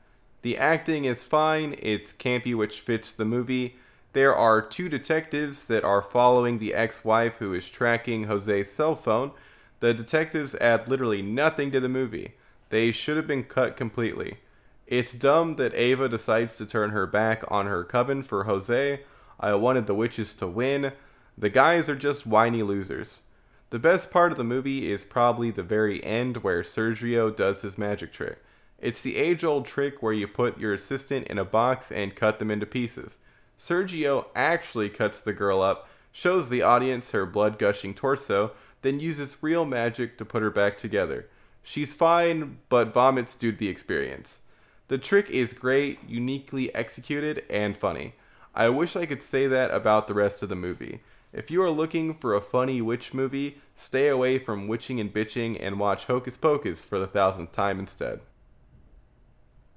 [0.43, 3.77] The acting is fine, it's campy, which fits the movie.
[4.15, 8.95] There are two detectives that are following the ex wife who is tracking Jose's cell
[8.95, 9.33] phone.
[9.81, 12.35] The detectives add literally nothing to the movie.
[12.71, 14.39] They should have been cut completely.
[14.87, 19.01] It's dumb that Ava decides to turn her back on her coven for Jose.
[19.41, 20.93] I wanted the witches to win.
[21.37, 23.23] The guys are just whiny losers.
[23.71, 27.77] The best part of the movie is probably the very end where Sergio does his
[27.77, 28.39] magic trick.
[28.79, 32.39] It's the age old trick where you put your assistant in a box and cut
[32.39, 33.19] them into pieces.
[33.59, 39.43] Sergio actually cuts the girl up, shows the audience her blood gushing torso, then uses
[39.43, 41.27] real magic to put her back together.
[41.63, 44.43] She's fine, but vomits due to the experience.
[44.89, 48.15] The trick is great, uniquely executed, and funny.
[48.55, 51.01] I wish I could say that about the rest of the movie.
[51.35, 55.57] If you are looking for a funny witch movie, stay away from witching and bitching
[55.61, 58.21] and watch Hocus Pocus for the thousandth time instead.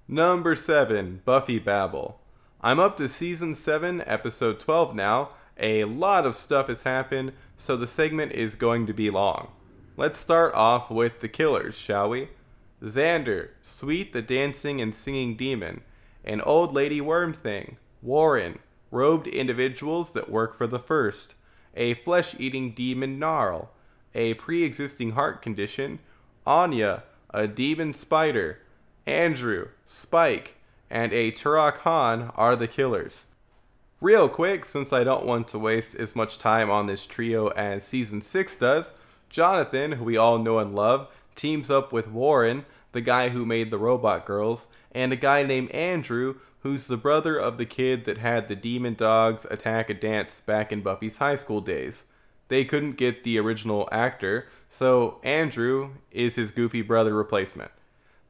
[0.07, 2.19] Number 7 Buffy Babble.
[2.61, 5.31] I'm up to season 7, episode 12 now.
[5.59, 9.47] A lot of stuff has happened, so the segment is going to be long.
[9.95, 12.29] Let's start off with the killers, shall we?
[12.83, 15.81] Xander, Sweet the dancing and singing demon,
[16.23, 18.59] an old lady worm thing, Warren,
[18.91, 21.33] robed individuals that work for the first,
[21.77, 23.69] a flesh eating demon Gnarl,
[24.13, 25.99] a pre existing heart condition,
[26.45, 28.59] Anya, a demon spider,
[29.05, 30.55] Andrew, Spike,
[30.89, 33.25] and a Turok Han are the killers.
[34.01, 37.85] Real quick, since I don't want to waste as much time on this trio as
[37.85, 38.91] season 6 does,
[39.29, 43.71] Jonathan, who we all know and love, teams up with Warren, the guy who made
[43.71, 46.35] the Robot Girls, and a guy named Andrew,
[46.67, 50.69] who's the brother of the kid that had the demon dogs attack a dance back
[50.69, 52.07] in Buffy's high school days.
[52.49, 57.71] They couldn't get the original actor, so Andrew is his goofy brother replacement.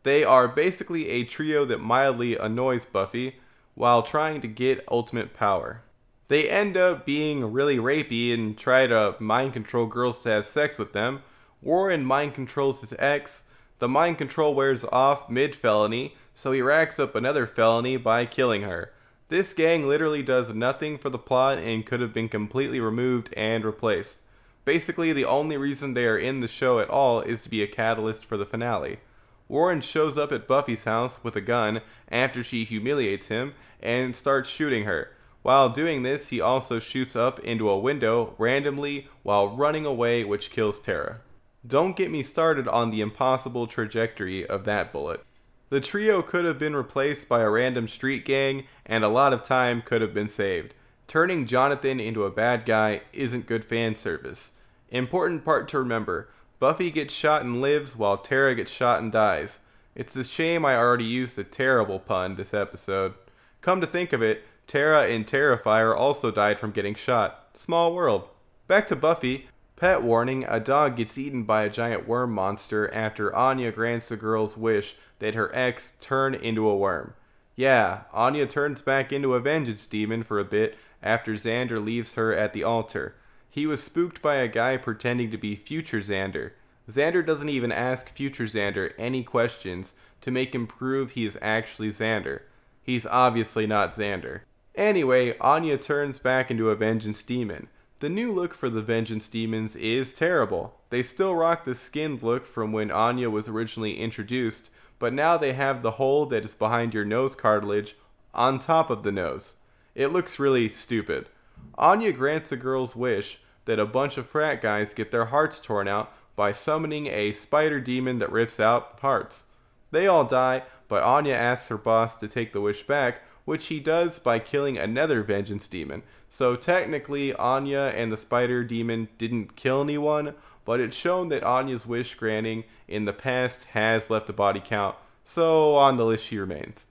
[0.03, 3.37] They are basically a trio that mildly annoys Buffy
[3.73, 5.81] while trying to get ultimate power.
[6.27, 10.77] They end up being really rapey and try to mind control girls to have sex
[10.77, 11.23] with them.
[11.59, 13.45] Warren mind controls his ex.
[13.79, 18.63] The mind control wears off mid felony, so he racks up another felony by killing
[18.63, 18.91] her.
[19.29, 23.63] This gang literally does nothing for the plot and could have been completely removed and
[23.65, 24.19] replaced.
[24.65, 27.67] Basically, the only reason they are in the show at all is to be a
[27.67, 28.99] catalyst for the finale.
[29.47, 34.49] Warren shows up at Buffy's house with a gun after she humiliates him and starts
[34.49, 35.11] shooting her.
[35.41, 40.51] While doing this, he also shoots up into a window randomly while running away, which
[40.51, 41.21] kills Tara.
[41.65, 45.23] Don't get me started on the impossible trajectory of that bullet.
[45.69, 49.43] The trio could have been replaced by a random street gang, and a lot of
[49.43, 50.73] time could have been saved.
[51.07, 54.53] Turning Jonathan into a bad guy isn't good fan service.
[54.89, 56.29] Important part to remember
[56.59, 59.59] Buffy gets shot and lives, while Tara gets shot and dies.
[59.93, 63.13] It's a shame I already used a terrible pun this episode.
[63.61, 67.49] Come to think of it, Tara and Terrifier also died from getting shot.
[67.53, 68.29] Small world.
[68.67, 69.47] Back to Buffy.
[69.77, 74.17] Pet warning a dog gets eaten by a giant worm monster after Anya grants the
[74.17, 77.13] girl's wish that her ex turn into a worm.
[77.55, 82.33] Yeah, Anya turns back into a vengeance demon for a bit after Xander leaves her
[82.33, 83.13] at the altar.
[83.51, 86.53] He was spooked by a guy pretending to be future Xander.
[86.89, 91.89] Xander doesn't even ask future Xander any questions to make him prove he is actually
[91.89, 92.41] Xander.
[92.81, 94.41] He's obviously not Xander.
[94.73, 97.67] Anyway, Anya turns back into a vengeance demon.
[97.99, 100.75] The new look for the vengeance demons is terrible.
[100.91, 104.69] They still rock the skinned look from when Anya was originally introduced,
[104.99, 107.95] but now they have the hole that is behind your nose cartilage
[108.35, 109.55] on top of the nose.
[109.95, 111.27] It looks really stupid.
[111.75, 115.87] Anya grants a girl's wish that a bunch of frat guys get their hearts torn
[115.87, 119.45] out by summoning a spider demon that rips out hearts.
[119.89, 123.79] They all die, but Anya asks her boss to take the wish back, which he
[123.79, 126.03] does by killing another vengeance demon.
[126.27, 130.33] So technically, Anya and the spider demon didn't kill anyone,
[130.65, 134.97] but it's shown that Anya's wish granting in the past has left a body count,
[135.23, 136.87] so on the list she remains.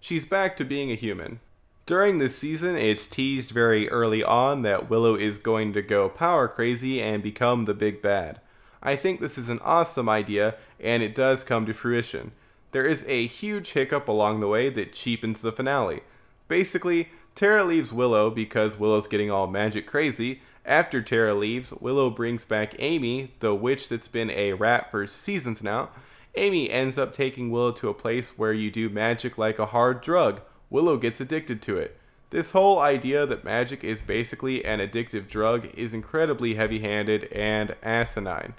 [0.00, 1.38] She's back to being a human.
[1.86, 6.48] During this season, it's teased very early on that Willow is going to go power
[6.48, 8.40] crazy and become the big bad.
[8.82, 12.32] I think this is an awesome idea, and it does come to fruition
[12.72, 16.02] there is a huge hiccup along the way that cheapens the finale.
[16.48, 20.40] Basically, Tara leaves Willow because Willow's getting all magic crazy.
[20.64, 25.62] After Tara leaves, Willow brings back Amy, the witch that's been a rat for seasons
[25.62, 25.90] now.
[26.36, 30.00] Amy ends up taking Willow to a place where you do magic like a hard
[30.00, 30.40] drug.
[30.68, 31.96] Willow gets addicted to it.
[32.30, 37.74] This whole idea that magic is basically an addictive drug is incredibly heavy handed and
[37.82, 38.54] asinine.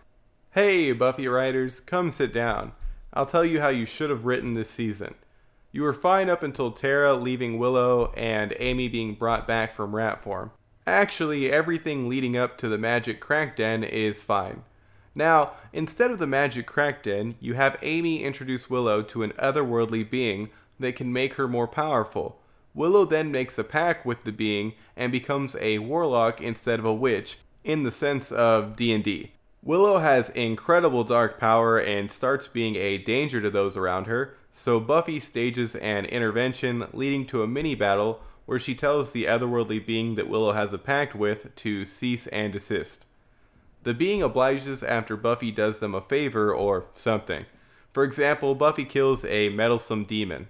[0.52, 2.74] Hey, Buffy writers, come sit down.
[3.14, 5.16] I'll tell you how you should have written this season.
[5.72, 10.22] You were fine up until Tara leaving Willow and Amy being brought back from rat
[10.22, 10.52] form.
[10.88, 14.64] Actually, everything leading up to the magic crack den is fine.
[15.14, 20.10] Now, instead of the magic crack den, you have Amy introduce Willow to an otherworldly
[20.10, 20.50] being
[20.80, 22.42] that can make her more powerful.
[22.74, 26.94] Willow then makes a pact with the being and becomes a warlock instead of a
[26.94, 29.34] witch in the sense of D&D.
[29.64, 34.80] Willow has incredible dark power and starts being a danger to those around her, so
[34.80, 40.16] Buffy stages an intervention leading to a mini battle where she tells the otherworldly being
[40.16, 43.06] that Willow has a pact with to cease and desist.
[43.84, 47.46] The being obliges after Buffy does them a favor or something.
[47.94, 50.48] For example, Buffy kills a meddlesome demon.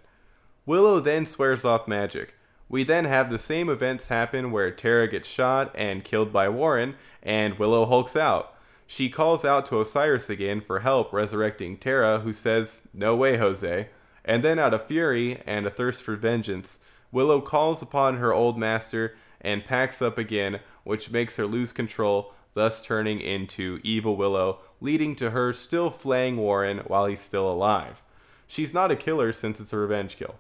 [0.66, 2.34] Willow then swears off magic.
[2.70, 6.96] We then have the same events happen where Tara gets shot and killed by Warren,
[7.22, 8.54] and Willow hulks out.
[8.92, 13.88] She calls out to Osiris again for help resurrecting Tara, who says, No way, Jose.
[14.26, 16.80] And then, out of fury and a thirst for vengeance,
[17.10, 22.34] Willow calls upon her old master and packs up again, which makes her lose control,
[22.54, 28.04] thus turning into Evil Willow, leading to her still flaying Warren while he's still alive.
[28.46, 30.36] She's not a killer since it's a revenge kill.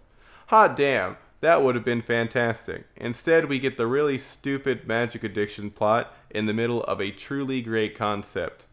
[0.47, 2.84] Hot damn, that would have been fantastic.
[2.97, 7.62] Instead, we get the really stupid magic addiction plot in the middle of a truly
[7.62, 8.66] great concept.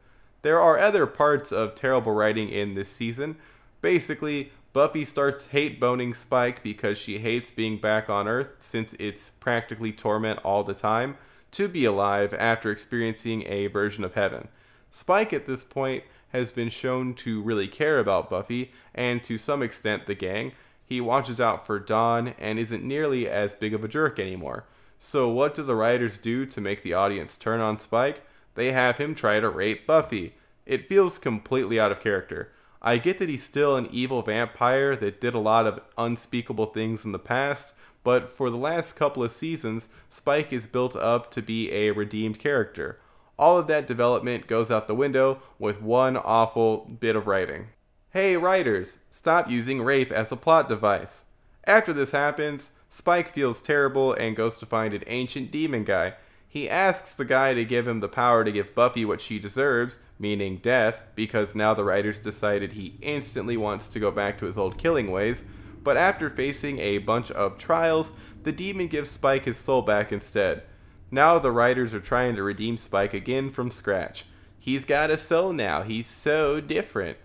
[0.43, 3.37] There are other parts of terrible writing in this season.
[3.81, 9.31] Basically, Buffy starts hate boning Spike because she hates being back on Earth since it's
[9.41, 11.17] practically torment all the time
[11.53, 14.49] to be alive after experiencing a version of heaven.
[14.91, 19.63] Spike at this point has been shown to really care about Buffy and to some
[19.63, 20.53] extent the gang.
[20.85, 24.65] He watches out for Dawn and isn't nearly as big of a jerk anymore.
[24.99, 28.23] So, what do the writers do to make the audience turn on Spike?
[28.55, 30.35] They have him try to rape Buffy.
[30.67, 32.53] It feels completely out of character.
[32.83, 37.05] I get that he's still an evil vampire that did a lot of unspeakable things
[37.05, 41.43] in the past, but for the last couple of seasons, Spike is built up to
[41.43, 43.01] be a redeemed character.
[43.39, 47.69] All of that development goes out the window with one awful bit of writing.
[48.11, 51.25] Hey, writers, stop using rape as a plot device.
[51.65, 56.15] After this happens, Spike feels terrible and goes to find an ancient demon guy.
[56.49, 59.99] He asks the guy to give him the power to give Buffy what she deserves,
[60.19, 64.57] meaning death, because now the writers decided he instantly wants to go back to his
[64.57, 65.45] old killing ways.
[65.83, 70.63] But after facing a bunch of trials, the demon gives Spike his soul back instead.
[71.11, 74.25] Now the writers are trying to redeem Spike again from scratch.
[74.59, 75.83] He's got a soul now.
[75.83, 77.19] He's so different.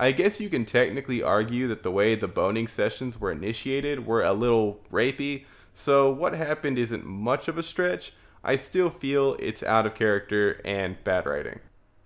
[0.00, 4.22] I guess you can technically argue that the way the boning sessions were initiated were
[4.22, 5.44] a little rapey,
[5.74, 8.14] so what happened isn't much of a stretch.
[8.42, 11.60] I still feel it's out of character and bad writing.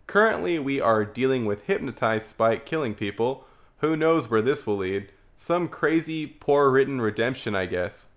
[0.09, 3.47] Currently, we are dealing with hypnotized Spike killing people.
[3.79, 5.13] Who knows where this will lead?
[5.37, 8.09] Some crazy, poor written redemption, I guess.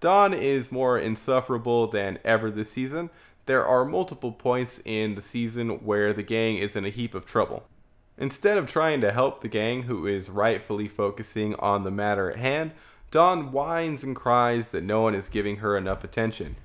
[0.00, 3.08] Dawn is more insufferable than ever this season.
[3.46, 7.24] There are multiple points in the season where the gang is in a heap of
[7.24, 7.68] trouble.
[8.18, 12.36] Instead of trying to help the gang, who is rightfully focusing on the matter at
[12.36, 12.72] hand,
[13.10, 16.56] Dawn whines and cries that no one is giving her enough attention.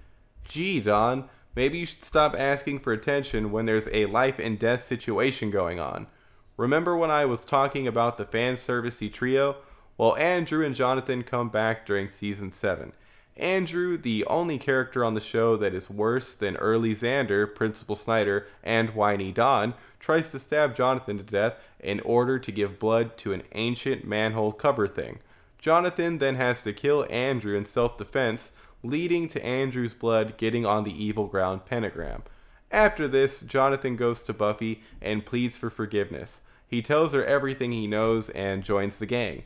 [0.45, 4.85] Gee, Dawn, maybe you should stop asking for attention when there's a life and death
[4.85, 6.07] situation going on.
[6.55, 9.57] Remember when I was talking about the fan servicey trio?
[9.97, 12.93] Well, Andrew and Jonathan come back during season 7.
[13.37, 18.47] Andrew, the only character on the show that is worse than early Xander, Principal Snyder,
[18.63, 23.33] and Whiny Dawn, tries to stab Jonathan to death in order to give blood to
[23.33, 25.19] an ancient manhole cover thing.
[25.57, 28.51] Jonathan then has to kill Andrew in self defense,
[28.83, 32.23] leading to Andrew's blood getting on the evil ground pentagram.
[32.71, 36.41] After this, Jonathan goes to Buffy and pleads for forgiveness.
[36.67, 39.43] He tells her everything he knows and joins the gang.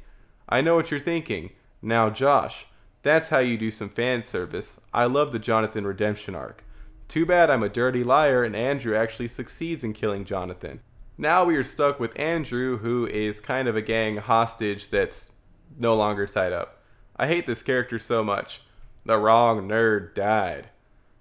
[0.49, 1.51] I know what you're thinking.
[1.81, 2.65] Now, Josh,
[3.03, 4.79] that's how you do some fan service.
[4.93, 6.63] I love the Jonathan redemption arc.
[7.07, 10.81] Too bad I'm a dirty liar and Andrew actually succeeds in killing Jonathan.
[11.17, 15.31] Now we are stuck with Andrew, who is kind of a gang hostage that's
[15.77, 16.83] no longer tied up.
[17.15, 18.61] I hate this character so much.
[19.05, 20.69] The wrong nerd died.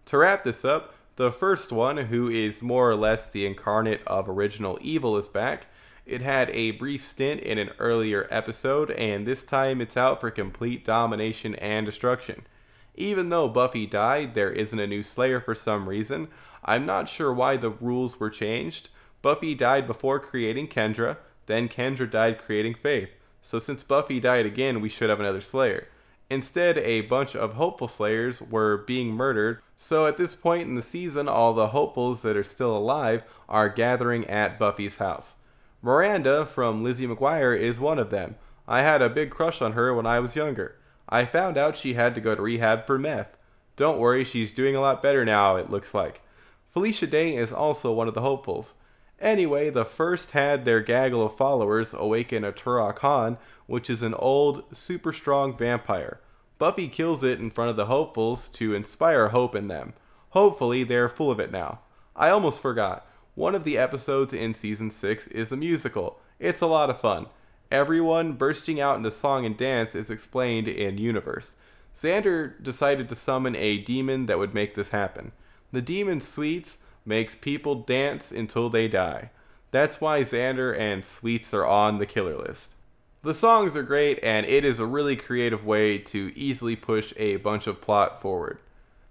[0.07, 4.28] To wrap this up, the first one, who is more or less the incarnate of
[4.28, 5.66] original evil, is back.
[6.11, 10.33] It had a brief stint in an earlier episode, and this time it's out for
[10.33, 12.49] complete domination and destruction.
[12.97, 16.27] Even though Buffy died, there isn't a new Slayer for some reason.
[16.65, 18.89] I'm not sure why the rules were changed.
[19.23, 23.15] Buffy died before creating Kendra, then Kendra died creating Faith.
[23.41, 25.87] So since Buffy died again, we should have another Slayer.
[26.29, 30.83] Instead, a bunch of hopeful Slayers were being murdered, so at this point in the
[30.83, 35.37] season, all the hopefuls that are still alive are gathering at Buffy's house.
[35.83, 38.37] Miranda from Lizzie McGuire is one of them.
[38.68, 40.76] I had a big crush on her when I was younger.
[41.09, 43.37] I found out she had to go to rehab for meth.
[43.76, 46.20] Don't worry, she's doing a lot better now, it looks like.
[46.68, 48.74] Felicia Day is also one of the hopefuls.
[49.20, 54.14] Anyway, the first had their gaggle of followers awaken a Turok Han, which is an
[54.14, 56.20] old, super strong vampire.
[56.59, 59.95] Buffy kills it in front of the hopefuls to inspire hope in them.
[60.31, 61.81] Hopefully, they're full of it now.
[62.14, 63.07] I almost forgot.
[63.35, 66.18] One of the episodes in season 6 is a musical.
[66.39, 67.26] It's a lot of fun.
[67.70, 71.55] Everyone bursting out into song and dance is explained in universe.
[71.95, 75.33] Xander decided to summon a demon that would make this happen.
[75.70, 79.31] The demon Sweets makes people dance until they die.
[79.70, 82.74] That's why Xander and Sweets are on the killer list.
[83.22, 87.37] The songs are great, and it is a really creative way to easily push a
[87.37, 88.59] bunch of plot forward.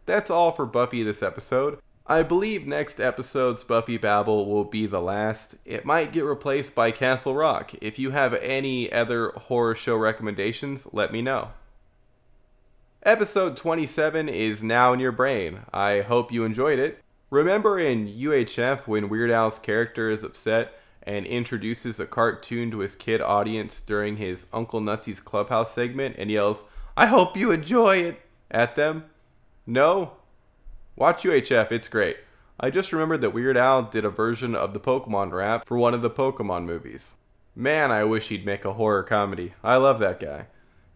[0.06, 1.80] That's all for Buffy this episode.
[2.10, 5.54] I believe next episode's Buffy Babble will be the last.
[5.64, 7.72] It might get replaced by Castle Rock.
[7.82, 11.52] If you have any other horror show recommendations, let me know.
[13.04, 15.60] Episode 27 is now in your brain.
[15.72, 17.00] I hope you enjoyed it.
[17.30, 22.96] Remember in UHF when Weird Al's character is upset and introduces a cartoon to his
[22.96, 26.64] kid audience during his Uncle Nutsy's Clubhouse segment and yells,
[26.98, 29.06] I hope you enjoy it at them?
[29.68, 30.14] No?
[31.00, 32.18] Watch UHF, it's great.
[32.60, 35.94] I just remembered that Weird Al did a version of the Pokemon rap for one
[35.94, 37.16] of the Pokemon movies.
[37.56, 39.54] Man, I wish he'd make a horror comedy.
[39.64, 40.48] I love that guy.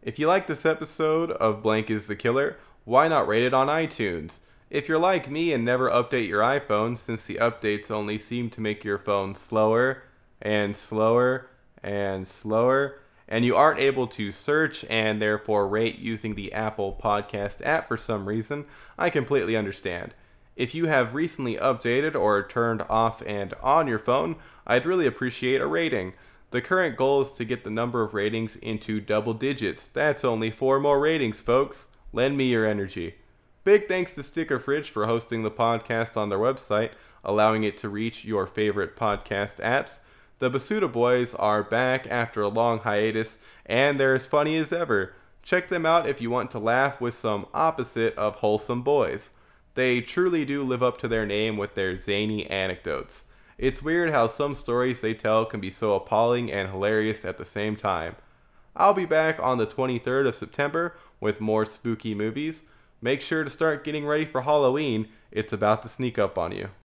[0.01, 3.67] If you like this episode of Blank is the Killer, why not rate it on
[3.67, 4.39] iTunes?
[4.69, 8.59] If you're like me and never update your iPhone, since the updates only seem to
[8.59, 10.03] make your phone slower
[10.41, 11.49] and slower
[11.81, 17.65] and slower, and you aren't able to search and therefore rate using the Apple Podcast
[17.65, 18.65] app for some reason,
[18.97, 20.13] I completely understand.
[20.55, 24.35] If you have recently updated or turned off and on your phone,
[24.67, 26.13] I'd really appreciate a rating.
[26.51, 29.87] The current goal is to get the number of ratings into double digits.
[29.87, 31.87] That's only four more ratings, folks.
[32.11, 33.15] Lend me your energy.
[33.63, 36.91] Big thanks to Sticker Fridge for hosting the podcast on their website,
[37.23, 39.99] allowing it to reach your favorite podcast apps.
[40.43, 45.13] The Basuda Boys are back after a long hiatus, and they're as funny as ever.
[45.41, 49.29] Check them out if you want to laugh with some opposite of wholesome boys.
[49.75, 53.23] They truly do live up to their name with their zany anecdotes.
[53.57, 57.45] It's weird how some stories they tell can be so appalling and hilarious at the
[57.45, 58.17] same time.
[58.75, 62.63] I'll be back on the 23rd of September with more spooky movies.
[63.01, 66.67] Make sure to start getting ready for Halloween, it's about to sneak up on you.